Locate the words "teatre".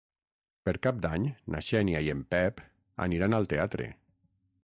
3.55-3.91